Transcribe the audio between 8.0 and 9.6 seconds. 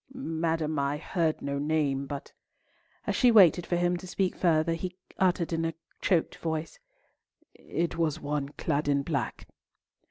one clad in black."